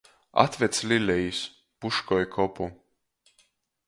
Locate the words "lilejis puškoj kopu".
0.91-2.71